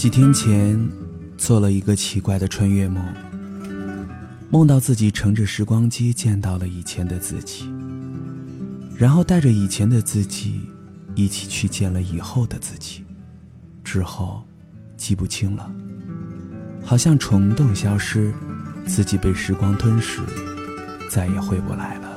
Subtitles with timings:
[0.00, 0.90] 几天前，
[1.36, 3.04] 做了一个奇怪的穿越梦，
[4.48, 7.70] 梦到自己乘着时光机见到了以前的自己，
[8.96, 10.62] 然后带着以前的自己
[11.14, 13.04] 一起去见了以后的自己，
[13.84, 14.42] 之后
[14.96, 15.70] 记不清了，
[16.82, 18.32] 好像虫洞消失，
[18.86, 20.22] 自己被时光吞噬，
[21.10, 22.08] 再也回不来了。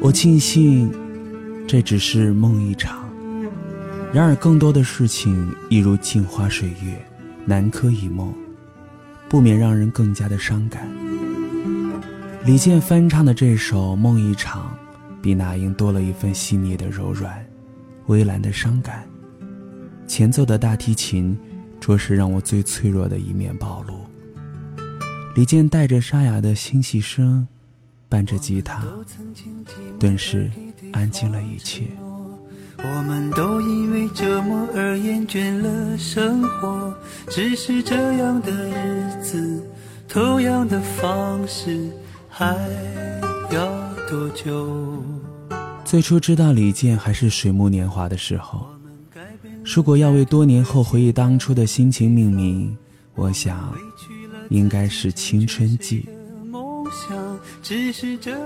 [0.00, 0.92] 我庆幸，
[1.64, 3.07] 这只是梦一场。
[4.10, 6.98] 然而，更多的事情一如镜花水月，
[7.44, 8.32] 南柯一梦，
[9.28, 10.88] 不免让人更加的伤感。
[12.44, 14.74] 李健翻唱的这首《梦一场》，
[15.20, 17.44] 比那英多了一份细腻的柔软，
[18.06, 19.06] 微澜的伤感。
[20.06, 21.38] 前奏的大提琴，
[21.78, 23.94] 着实让我最脆弱的一面暴露。
[25.34, 27.46] 李健带着沙哑的心细声，
[28.08, 28.82] 伴着吉他，
[30.00, 30.50] 顿时
[30.92, 31.84] 安静了一切。
[32.80, 36.94] 我们都因为折磨而厌倦了生活，
[37.28, 39.62] 只是这样的日子，
[40.08, 41.90] 同样的方式，
[42.28, 42.56] 还
[43.50, 43.66] 要
[44.08, 45.04] 多久？
[45.84, 48.66] 最初知道李健还是水木年华的时候，
[49.62, 52.74] 如果要为多年后回忆当初的心情命名，
[53.14, 53.74] 我想，
[54.48, 56.08] 应该是青春季。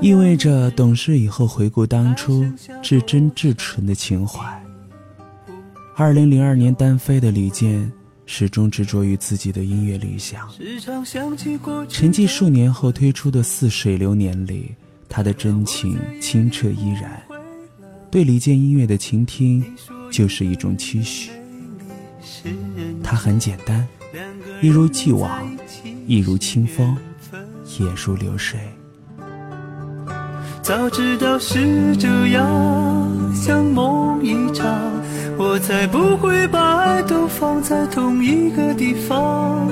[0.00, 2.44] 意味着懂事以后回顾当初
[2.82, 4.60] 至真至纯的情怀。
[6.02, 7.88] 二零零二年单飞的李健，
[8.26, 10.48] 始终执着于自己的音乐理想。
[11.88, 14.74] 沉寂数年后推出的《似水流年》里，
[15.08, 17.22] 他的真情清澈依然。
[18.10, 19.64] 对李健音乐的倾听，
[20.10, 21.30] 就是一种期许。
[23.00, 23.86] 他很简单，
[24.60, 25.56] 一如既往，
[26.08, 26.96] 一如清风，
[27.78, 28.58] 也如流水。
[30.64, 34.01] 早知道是这样，像梦，
[35.52, 39.68] 我才不会把爱都放在同一个地方。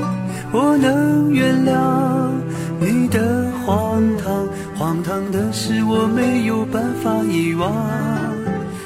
[0.52, 2.30] 我能原谅
[2.78, 4.46] 你的荒唐，
[4.76, 7.72] 荒唐的是我没有办法遗忘。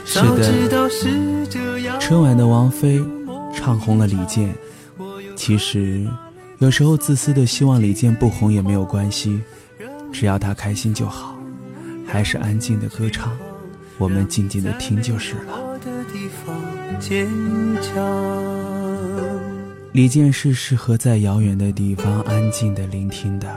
[0.04, 0.20] 是
[0.68, 0.88] 的，
[1.98, 3.02] 春晚的王菲
[3.52, 4.54] 唱红了李健。
[5.34, 6.06] 其实，
[6.58, 9.40] 有时候自私的希望李健不红也没有关系，
[10.12, 11.34] 只要他开心就好。
[12.06, 13.36] 还是安静的歌唱，
[13.98, 15.58] 我们静静的听就是了。
[19.92, 23.48] 李健是适合在遥远的地方安静的聆听的。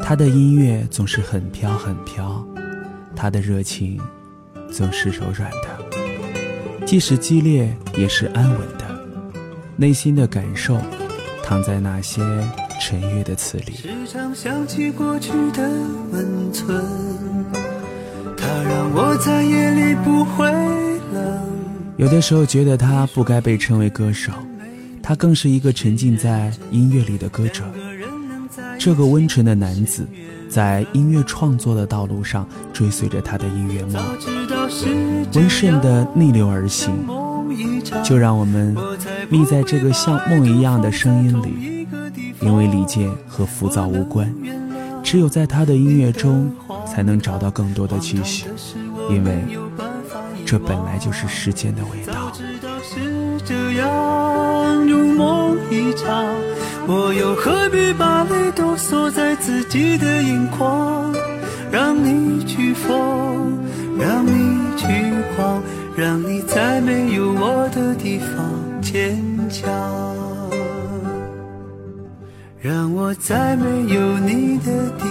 [0.00, 2.46] 他的音乐总是很飘很飘，
[3.14, 4.00] 他的热情
[4.70, 8.84] 总是柔软的，即使激烈也是安稳的。
[9.76, 10.78] 内心的感受，
[11.42, 12.22] 躺在那些。
[12.78, 15.66] 沉郁的词里，时常想起过去的
[16.12, 16.84] 温存，
[18.36, 20.85] 它让我在夜里不会冷。
[21.96, 24.30] 有的时候觉得他不该被称为歌手，
[25.02, 27.64] 他更是一个沉浸在音乐里的歌者。
[28.78, 30.06] 这个温纯的男子，
[30.48, 34.04] 在音乐创作的道路上追随着他的音乐梦，
[35.34, 36.92] 温顺的逆流而行。
[38.04, 38.76] 就让我们
[39.30, 41.86] 密在这个像梦一样的声音里。
[42.42, 44.30] 因为李健和浮躁无关，
[45.02, 46.52] 只有在他的音乐中
[46.86, 48.46] 才能找到更多的期许，
[49.08, 49.42] 因为
[50.46, 52.32] 这本来就是世间的味道。
[52.84, 56.24] 是这样如梦一场，
[56.86, 61.12] 我又何必把泪都锁在自己的眼眶？
[61.72, 63.58] 让你去疯，
[63.98, 64.86] 让你去
[65.34, 65.60] 狂，
[65.96, 69.20] 让你在没有我的地方坚
[69.50, 69.68] 强。
[72.60, 75.04] 让我在没有你的地